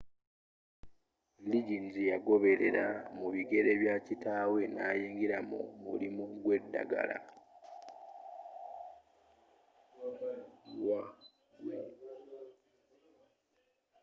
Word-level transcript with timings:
liggins 1.49 1.95
yagoberela 2.11 2.85
mu 3.17 3.27
bigere 3.33 3.71
bya 3.81 3.95
kitaawe 4.05 4.61
nayingira 4.75 5.37
mu 5.49 5.61
mulimu 5.83 6.23
gwedagala 6.41 7.17